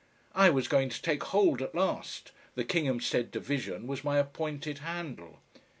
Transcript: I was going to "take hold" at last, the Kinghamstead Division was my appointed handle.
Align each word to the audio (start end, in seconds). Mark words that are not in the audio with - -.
I 0.33 0.49
was 0.49 0.67
going 0.67 0.89
to 0.89 0.99
"take 0.99 1.21
hold" 1.25 1.61
at 1.61 1.75
last, 1.75 2.31
the 2.55 2.65
Kinghamstead 2.65 3.29
Division 3.29 3.85
was 3.85 4.03
my 4.03 4.17
appointed 4.17 4.79
handle. 4.79 5.41